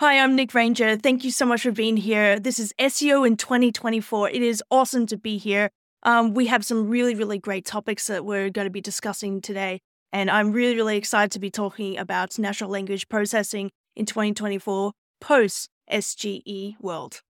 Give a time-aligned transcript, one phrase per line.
[0.00, 0.96] Hi, I'm Nik Ranger.
[0.96, 2.38] Thank you so much for being here.
[2.38, 4.30] This is SEO in 2024.
[4.30, 5.70] It is awesome to be here.
[6.04, 9.80] Um, we have some really, really great topics that we're going to be discussing today.
[10.12, 15.68] And I'm really, really excited to be talking about natural language processing in 2024 post
[15.90, 17.22] SGE world.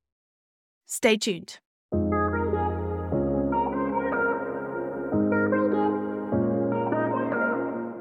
[0.85, 1.61] Stay tuned.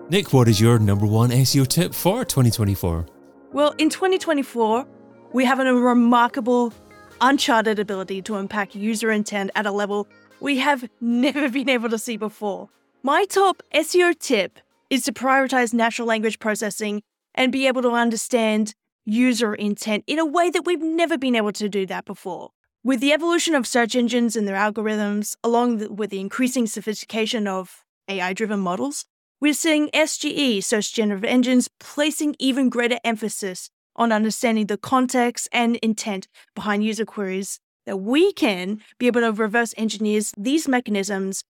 [0.09, 3.05] Nick, what is your number one SEO tip for 2024?
[3.54, 4.86] Well, in 2024,
[5.32, 6.73] we have a remarkable,
[7.21, 10.08] uncharted ability to unpack user intent at a level
[10.40, 12.70] we have never been able to see before.
[13.04, 14.59] My top SEO tip
[14.90, 17.02] is to prioritize natural language processing
[17.35, 18.73] and be able to understand
[19.05, 22.49] user intent in a way that we've never been able to do that before.
[22.84, 27.85] With the evolution of search engines and their algorithms, along with the increasing sophistication of
[28.09, 29.05] AI driven models,
[29.40, 35.76] we're seeing SGE, search generative engines, placing even greater emphasis on understanding the context and
[35.77, 41.44] intent behind user queries that we can be able to reverse engineer these mechanisms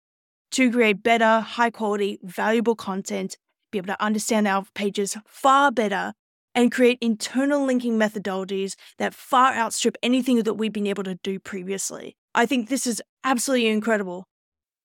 [0.50, 3.36] to create better, high quality, valuable content,
[3.70, 6.12] be able to understand our pages far better,
[6.54, 11.38] and create internal linking methodologies that far outstrip anything that we've been able to do
[11.38, 12.16] previously.
[12.34, 14.26] I think this is absolutely incredible.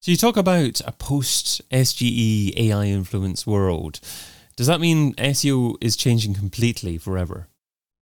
[0.03, 3.99] So you talk about a post SGE AI influence world.
[4.55, 7.49] Does that mean SEO is changing completely forever?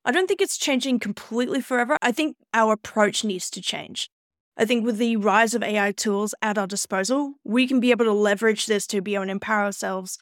[0.05, 1.99] I don't think it's changing completely forever.
[2.01, 4.09] I think our approach needs to change.
[4.57, 8.05] I think with the rise of AI tools at our disposal, we can be able
[8.05, 10.17] to leverage this to be able to empower ourselves,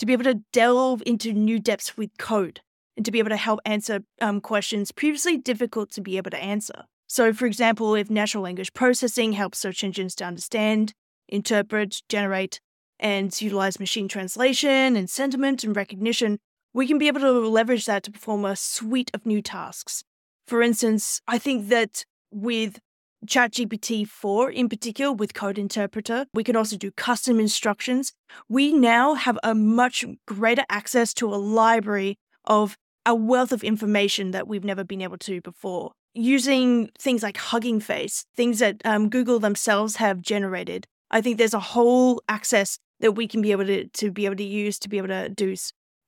[0.00, 2.60] to be able to delve into new depths with code,
[2.98, 6.44] and to be able to help answer um, questions previously difficult to be able to
[6.44, 6.84] answer.
[7.06, 10.92] So, for example, if natural language processing helps search engines to understand
[11.34, 12.60] interpret, generate,
[12.98, 16.38] and utilize machine translation and sentiment and recognition,
[16.72, 20.04] we can be able to leverage that to perform a suite of new tasks.
[20.46, 22.78] For instance, I think that with
[23.26, 28.12] ChatGPT 4 in particular, with Code Interpreter, we can also do custom instructions.
[28.48, 32.76] We now have a much greater access to a library of
[33.06, 35.92] a wealth of information that we've never been able to before.
[36.14, 41.54] Using things like Hugging Face, things that um, Google themselves have generated, I think there's
[41.54, 44.88] a whole access that we can be able to, to be able to use to
[44.88, 45.54] be able to do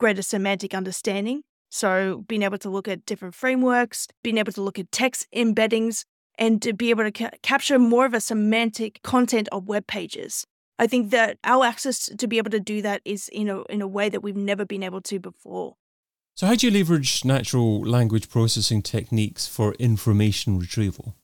[0.01, 1.43] greater semantic understanding.
[1.71, 6.05] So being able to look at different frameworks, being able to look at text embeddings,
[6.39, 10.45] and to be able to ca- capture more of a semantic content of web pages.
[10.79, 13.81] I think that our access to be able to do that is in a in
[13.81, 15.77] a way that we've never been able to before.
[16.35, 21.15] So how do you leverage natural language processing techniques for information retrieval?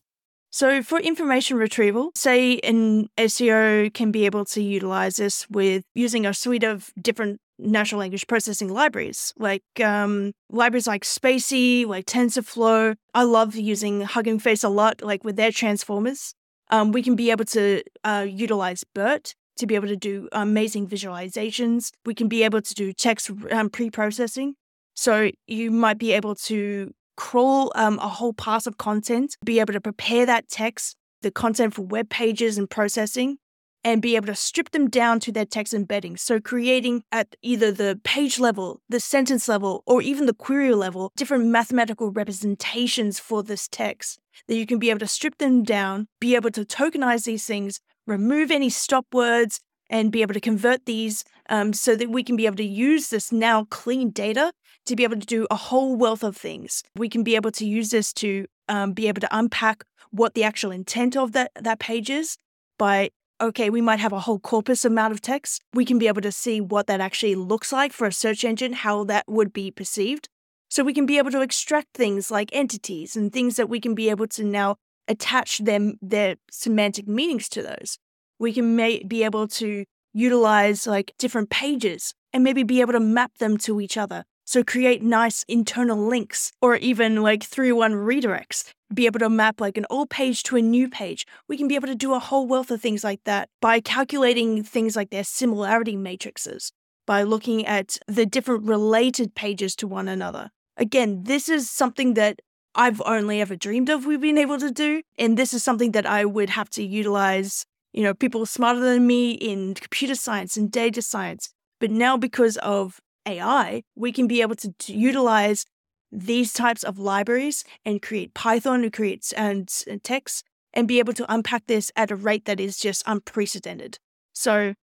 [0.54, 6.26] So, for information retrieval, say an SEO can be able to utilize this with using
[6.26, 12.96] a suite of different natural language processing libraries, like um, libraries like spaCy, like TensorFlow.
[13.14, 16.34] I love using Hugging Face a lot, like with their transformers.
[16.68, 20.86] Um, we can be able to uh, utilize BERT to be able to do amazing
[20.86, 21.92] visualizations.
[22.04, 24.56] We can be able to do text um, pre processing.
[24.92, 29.72] So, you might be able to crawl um, a whole pass of content, be able
[29.72, 33.38] to prepare that text, the content for web pages and processing,
[33.84, 36.20] and be able to strip them down to their text embeddings.
[36.20, 41.12] So, creating at either the page level, the sentence level, or even the query level,
[41.16, 46.06] different mathematical representations for this text that you can be able to strip them down,
[46.20, 50.86] be able to tokenize these things, remove any stop words, and be able to convert
[50.86, 54.52] these um, so that we can be able to use this now clean data
[54.86, 56.82] to be able to do a whole wealth of things.
[56.96, 60.44] We can be able to use this to um, be able to unpack what the
[60.44, 62.36] actual intent of that, that page is
[62.78, 63.10] by
[63.40, 65.62] okay, we might have a whole corpus amount of text.
[65.74, 68.72] We can be able to see what that actually looks like for a search engine,
[68.72, 70.28] how that would be perceived.
[70.70, 73.96] So we can be able to extract things like entities and things that we can
[73.96, 74.76] be able to now
[75.08, 77.98] attach them their semantic meanings to those.
[78.38, 79.84] We can may- be able to
[80.14, 84.62] utilize like different pages and maybe be able to map them to each other so
[84.62, 88.70] create nice internal links or even like three one redirects.
[88.92, 91.26] Be able to map like an old page to a new page.
[91.48, 94.62] We can be able to do a whole wealth of things like that by calculating
[94.62, 96.72] things like their similarity matrices,
[97.06, 100.50] by looking at the different related pages to one another.
[100.76, 102.40] Again, this is something that
[102.74, 105.02] I've only ever dreamed of we've been able to do.
[105.18, 109.06] And this is something that I would have to utilize, you know, people smarter than
[109.06, 111.50] me in computer science and data science.
[111.80, 115.64] But now, because of AI, we can be able to, to utilize
[116.10, 121.12] these types of libraries and create Python and create and, and text and be able
[121.14, 123.98] to unpack this at a rate that is just unprecedented.
[124.32, 124.74] So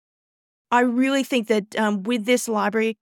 [0.72, 2.98] I really think that um, with this library,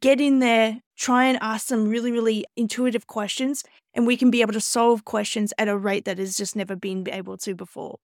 [0.00, 3.64] get in there, try and ask some really, really intuitive questions,
[3.94, 6.76] and we can be able to solve questions at a rate that has just never
[6.76, 7.98] been able to before.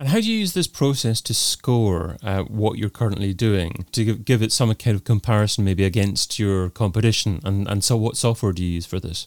[0.00, 4.04] And how do you use this process to score uh, what you're currently doing, to
[4.04, 7.40] give, give it some kind of comparison maybe against your competition?
[7.44, 9.26] And, and so, what software do you use for this?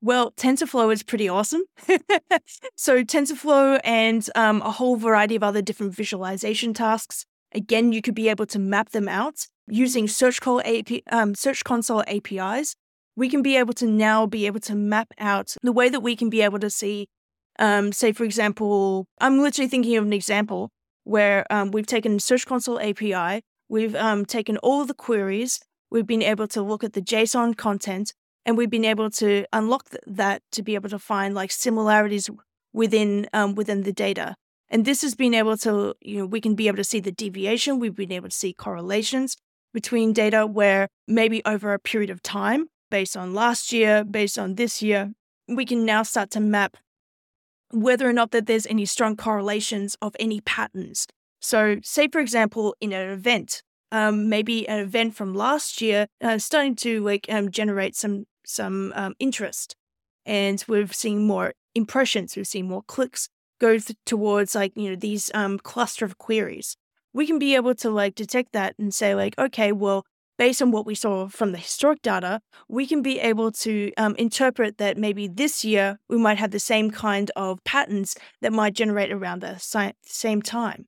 [0.00, 1.62] Well, TensorFlow is pretty awesome.
[2.76, 7.24] so, TensorFlow and um, a whole variety of other different visualization tasks.
[7.52, 12.02] Again, you could be able to map them out using Search, AP, um, Search Console
[12.08, 12.74] APIs.
[13.14, 16.16] We can be able to now be able to map out the way that we
[16.16, 17.06] can be able to see
[17.58, 20.70] um, say, for example, I'm literally thinking of an example
[21.04, 25.60] where um, we've taken Search Console API, we've um, taken all the queries,
[25.90, 28.14] we've been able to look at the JSON content,
[28.46, 32.28] and we've been able to unlock th- that to be able to find like similarities
[32.72, 34.34] within um, within the data.
[34.68, 37.12] And this has been able to, you know, we can be able to see the
[37.12, 37.78] deviation.
[37.78, 39.36] We've been able to see correlations
[39.72, 44.54] between data where maybe over a period of time, based on last year, based on
[44.54, 45.12] this year,
[45.48, 46.76] we can now start to map
[47.70, 51.06] whether or not that there's any strong correlations of any patterns.
[51.40, 53.62] So, say for example, in an event,
[53.92, 58.92] um, maybe an event from last year uh, starting to like um, generate some some
[58.96, 59.76] um, interest,
[60.26, 63.28] and we've seen more impressions, we've seen more clicks
[63.60, 66.76] go th- towards like you know these um, cluster of queries.
[67.12, 70.04] We can be able to like detect that and say like, okay, well,
[70.38, 74.14] based on what we saw from the historic data, we can be able to um,
[74.16, 78.74] interpret that maybe this year we might have the same kind of patterns that might
[78.74, 79.58] generate around the
[80.04, 80.86] same time.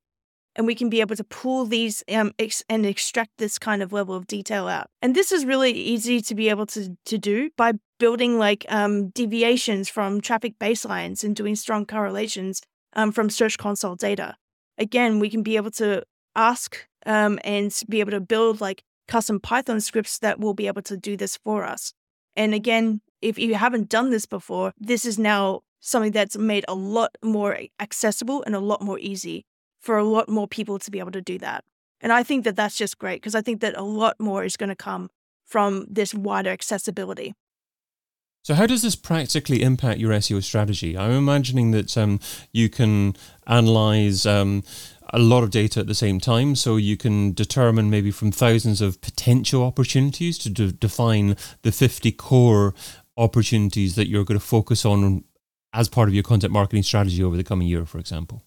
[0.57, 3.93] And we can be able to pull these um, ex- and extract this kind of
[3.93, 4.89] level of detail out.
[5.03, 9.11] And this is really easy to be able to, to do by building like um,
[9.11, 12.63] deviations from traffic baselines and doing strong correlations
[12.95, 14.37] um, from Search Console data.
[14.79, 16.03] Again, we can be able to
[16.35, 20.83] ask um, and be able to build like custom Python scripts that will be able
[20.83, 21.93] to do this for us.
[22.35, 26.75] And again, if you haven't done this before, this is now something that's made a
[26.75, 29.47] lot more accessible and a lot more easy
[29.81, 31.65] for a lot more people to be able to do that.
[32.01, 34.57] And I think that that's just great because I think that a lot more is
[34.57, 35.09] going to come
[35.45, 37.35] from this wider accessibility.
[38.43, 40.97] So, how does this practically impact your SEO strategy?
[40.97, 42.21] I'm imagining that um,
[42.53, 43.17] you can
[43.49, 44.63] analyze um,
[45.11, 46.55] a lot of data at the same time.
[46.55, 52.13] So you can determine maybe from thousands of potential opportunities to de- define the 50
[52.13, 52.75] core
[53.17, 55.25] opportunities that you're going to focus on
[55.73, 58.43] as part of your content marketing strategy over the coming year, for example.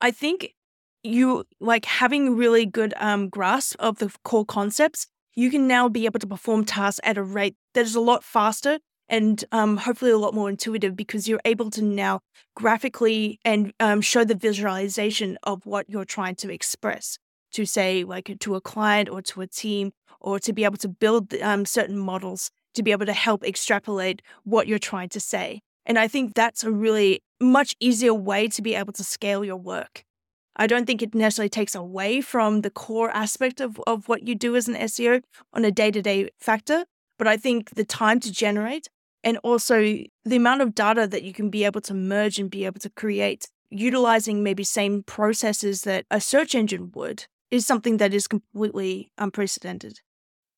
[0.00, 0.54] I think
[1.02, 5.06] you like having really good um, grasp of the core concepts.
[5.34, 8.24] You can now be able to perform tasks at a rate that is a lot
[8.24, 8.78] faster
[9.12, 12.20] and um, hopefully a lot more intuitive because you're able to now
[12.56, 17.18] graphically and um, show the visualization of what you're trying to express.
[17.52, 19.92] To say like to a client or to a team
[20.22, 24.22] or to be able to build um, certain models to be able to help extrapolate
[24.44, 25.60] what you're trying to say.
[25.84, 29.56] And i think that's a really much easier way to be able to scale your
[29.56, 30.04] work.
[30.56, 34.34] I don't think it necessarily takes away from the core aspect of, of what you
[34.34, 35.22] do as an seo
[35.52, 36.84] on a day-to-day factor
[37.18, 38.88] but i think the time to generate
[39.24, 39.80] and also
[40.24, 42.90] the amount of data that you can be able to merge and be able to
[42.90, 49.10] create utilizing maybe same processes that a search engine would is something that is completely
[49.18, 50.00] unprecedented.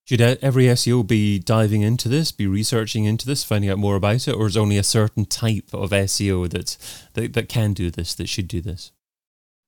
[0.07, 4.29] Should every SEO be diving into this, be researching into this, finding out more about
[4.29, 6.77] it, or is only a certain type of SEO that,
[7.15, 8.93] that, that can do this, that should do this?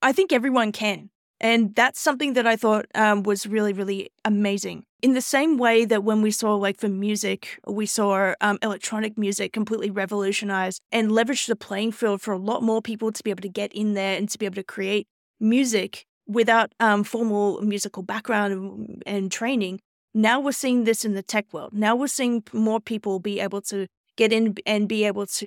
[0.03, 1.09] I think everyone can.
[1.41, 4.85] And that's something that I thought um, was really, really amazing.
[5.03, 9.19] In the same way that when we saw, like for music, we saw um, electronic
[9.19, 13.31] music completely revolutionized and leverage the playing field for a lot more people to be
[13.31, 15.07] able to get in there and to be able to create
[15.39, 19.81] music without um, formal musical background and, and training.
[20.15, 21.75] Now we're seeing this in the tech world.
[21.75, 25.47] Now we're seeing more people be able to get in and be able to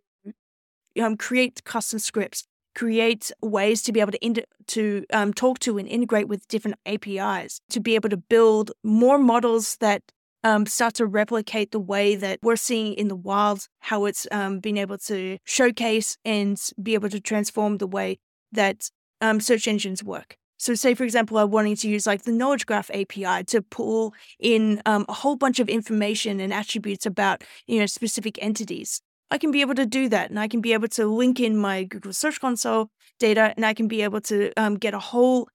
[1.02, 2.46] um, create custom scripts,
[2.80, 7.60] create ways to be able to to um, talk to and integrate with different APIs
[7.70, 10.02] to be able to build more models that
[10.46, 14.62] um, start to replicate the way that we're seeing in the wild, how it's um,
[14.62, 18.18] been able to showcase and be able to transform the way
[18.54, 20.38] that um, search engines work.
[20.58, 24.14] So, say for example, I'm wanting to use like the Knowledge Graph API to pull
[24.40, 29.02] in um, a whole bunch of information and attributes about you know specific entities.
[29.32, 31.58] I can be able to do that and I can be able to link in
[31.58, 35.48] my Google Search Console data and I can be able to um, get a whole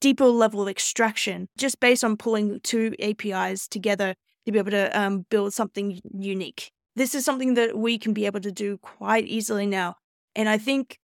[0.00, 4.98] deeper level of extraction just based on pulling two APIs together to be able to
[4.98, 6.70] um, build something unique.
[6.94, 9.96] This is something that we can be able to do quite easily now.
[10.34, 10.98] And I think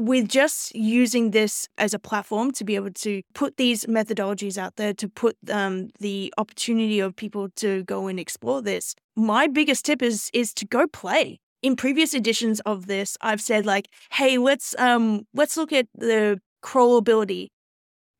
[0.00, 4.76] with just using this as a platform to be able to put these methodologies out
[4.76, 9.84] there, to put um, the opportunity of people to go and explore this, my biggest
[9.84, 11.40] tip is is to go play.
[11.62, 16.40] In previous editions of this, I've said like, hey, let's um let's look at the
[16.62, 17.48] crawlability.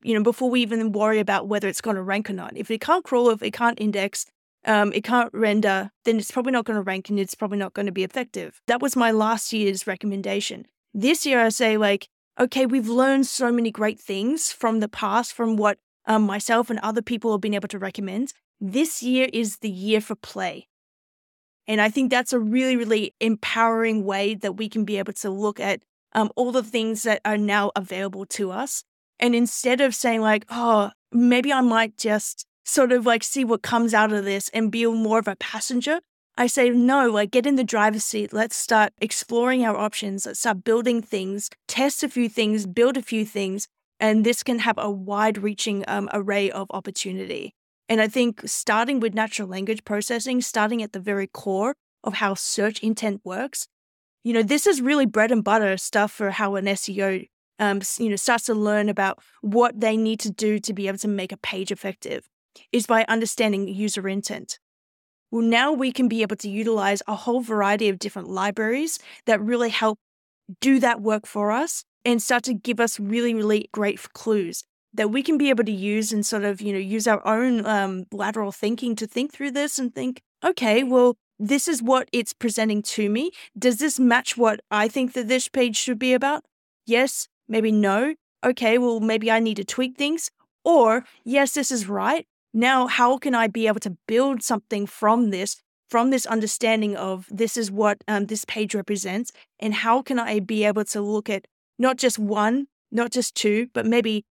[0.03, 2.55] You know, before we even worry about whether it's going to rank or not.
[2.55, 4.25] If it can't crawl, if it can't index,
[4.65, 7.73] um, it can't render, then it's probably not going to rank and it's probably not
[7.73, 8.61] going to be effective.
[8.67, 10.65] That was my last year's recommendation.
[10.93, 15.33] This year, I say, like, okay, we've learned so many great things from the past,
[15.33, 18.33] from what um, myself and other people have been able to recommend.
[18.59, 20.67] This year is the year for play.
[21.67, 25.29] And I think that's a really, really empowering way that we can be able to
[25.29, 25.81] look at
[26.13, 28.83] um, all the things that are now available to us.
[29.19, 33.61] And instead of saying, like, oh, maybe I might just sort of like see what
[33.61, 35.99] comes out of this and be more of a passenger,
[36.37, 38.33] I say, no, like get in the driver's seat.
[38.33, 40.25] Let's start exploring our options.
[40.25, 43.67] Let's start building things, test a few things, build a few things.
[43.99, 47.53] And this can have a wide reaching um, array of opportunity.
[47.89, 52.33] And I think starting with natural language processing, starting at the very core of how
[52.33, 53.67] search intent works,
[54.23, 57.27] you know, this is really bread and butter stuff for how an SEO,
[57.59, 60.99] um, you know, starts to learn about what they need to do to be able
[60.99, 62.27] to make a page effective
[62.71, 64.59] is by understanding user intent.
[65.31, 69.41] Well, now we can be able to utilize a whole variety of different libraries that
[69.41, 69.97] really help
[70.59, 75.09] do that work for us and start to give us really, really great clues that
[75.09, 78.05] we can be able to use and sort of, you know, use our own um,
[78.11, 82.81] lateral thinking to think through this and think, okay, well, this is what it's presenting
[82.83, 83.31] to me.
[83.57, 86.43] Does this match what I think that this page should be about?
[86.85, 88.15] Yes, maybe no.
[88.43, 90.29] Okay, well, maybe I need to tweak things.
[90.63, 95.29] Or, yes, this is right now how can i be able to build something from
[95.29, 100.19] this from this understanding of this is what um, this page represents and how can
[100.19, 101.45] i be able to look at
[101.79, 104.25] not just one not just two but maybe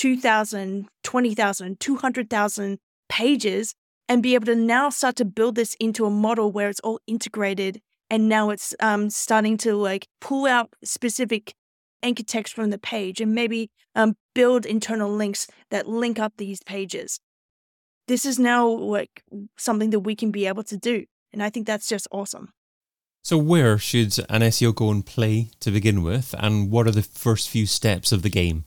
[0.00, 2.78] 2000 20000 200000
[3.10, 3.74] pages
[4.08, 7.00] and be able to now start to build this into a model where it's all
[7.06, 11.54] integrated and now it's um, starting to like pull out specific
[12.02, 16.62] anchor text from the page and maybe um, build internal links that link up these
[16.62, 17.20] pages
[18.10, 19.22] this is now like
[19.56, 21.04] something that we can be able to do.
[21.32, 22.52] And I think that's just awesome.
[23.22, 26.34] So, where should an SEO go and play to begin with?
[26.38, 28.64] And what are the first few steps of the game?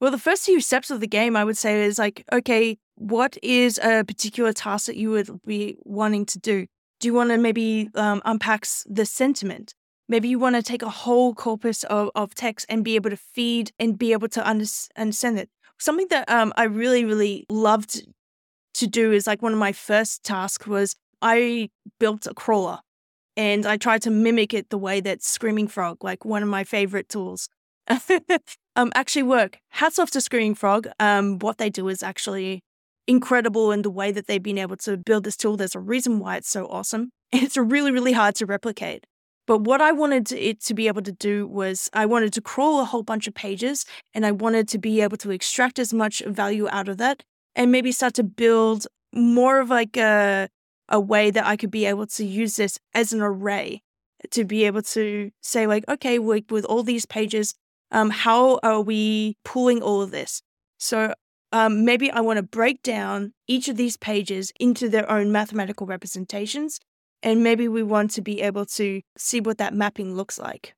[0.00, 3.38] Well, the first few steps of the game, I would say, is like, okay, what
[3.42, 6.66] is a particular task that you would be wanting to do?
[7.00, 9.74] Do you want to maybe um, unpack the sentiment?
[10.08, 13.16] Maybe you want to take a whole corpus of, of text and be able to
[13.16, 15.48] feed and be able to under- understand it.
[15.78, 18.06] Something that um, I really, really loved
[18.74, 22.80] to do is like one of my first tasks was I built a crawler
[23.36, 26.64] and I tried to mimic it the way that Screaming Frog, like one of my
[26.64, 27.48] favorite tools,
[28.76, 29.58] um, actually work.
[29.70, 30.88] Hats off to Screaming Frog.
[31.00, 32.62] Um, what they do is actually
[33.06, 35.56] incredible in the way that they've been able to build this tool.
[35.56, 37.10] There's a reason why it's so awesome.
[37.32, 39.04] It's really, really hard to replicate.
[39.46, 42.80] But what I wanted it to be able to do was I wanted to crawl
[42.80, 46.22] a whole bunch of pages and I wanted to be able to extract as much
[46.24, 47.22] value out of that
[47.54, 50.48] and maybe start to build more of like a
[50.88, 53.82] a way that I could be able to use this as an array
[54.30, 57.54] to be able to say like, okay, with, with all these pages,
[57.90, 60.42] um, how are we pulling all of this?
[60.78, 61.14] So
[61.52, 65.86] um, maybe I want to break down each of these pages into their own mathematical
[65.86, 66.80] representations,
[67.22, 70.74] and maybe we want to be able to see what that mapping looks like.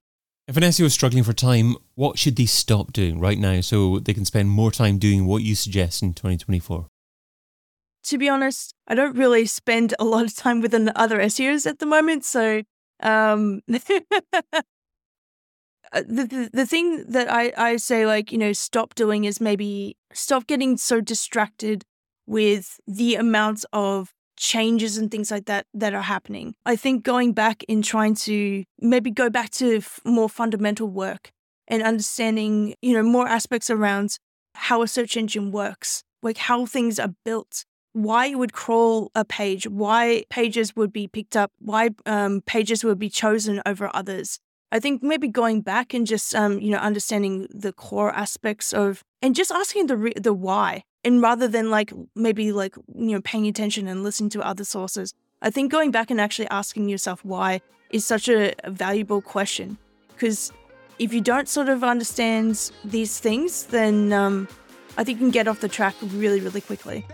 [0.46, 3.98] If an SEO is struggling for time, what should they stop doing right now so
[3.98, 6.86] they can spend more time doing what you suggest in 2024?
[8.04, 11.80] To be honest, I don't really spend a lot of time with other SEOs at
[11.80, 12.24] the moment.
[12.24, 12.62] So,
[13.00, 13.60] um,
[15.92, 19.96] the, the, the thing that I, I say, like, you know, stop doing is maybe
[20.12, 21.84] stop getting so distracted
[22.26, 26.54] with the amounts of changes and things like that that are happening.
[26.64, 31.30] I think going back in trying to maybe go back to f- more fundamental work
[31.66, 34.18] and understanding, you know, more aspects around
[34.54, 39.24] how a search engine works, like how things are built, why it would crawl a
[39.24, 44.38] page, why pages would be picked up, why um, pages would be chosen over others.
[44.70, 49.02] I think maybe going back and just um, you know understanding the core aspects of
[49.22, 53.20] and just asking the re- the why and rather than like maybe like you know
[53.22, 57.24] paying attention and listening to other sources i think going back and actually asking yourself
[57.24, 57.60] why
[57.90, 59.78] is such a, valuable question.
[60.08, 60.52] Because
[60.98, 64.48] if you don't sort of understand these things then um,
[64.98, 67.06] i think you can get off the track really really quickly.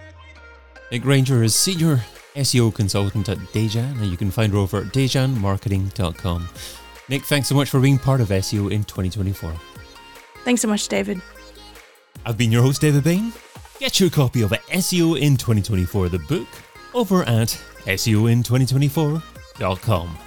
[0.91, 2.01] Nik Ranger is senior
[2.35, 6.49] seo consultant at dejan and you can find her over at dejanmarketing.com
[7.09, 9.53] Nik, thanks so much for being part of SEO in 2024.
[10.45, 11.21] Thanks so much, David.
[12.25, 13.33] I've been your host, David Bain.
[13.79, 16.49] Get your copy of SEO in 2024, the book,
[16.95, 17.49] over at
[17.87, 20.19] SEOin2024.com.